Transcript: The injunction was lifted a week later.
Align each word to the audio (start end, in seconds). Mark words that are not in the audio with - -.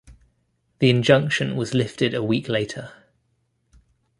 The 0.79 0.89
injunction 0.89 1.55
was 1.55 1.75
lifted 1.75 2.15
a 2.15 2.23
week 2.23 2.49
later. 2.49 2.91